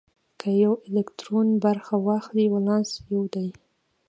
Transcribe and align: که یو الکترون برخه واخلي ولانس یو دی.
که 0.39 0.49
یو 0.63 0.73
الکترون 0.87 1.47
برخه 1.63 1.95
واخلي 2.07 2.45
ولانس 2.53 2.89
یو 3.11 3.23
دی. 3.33 3.47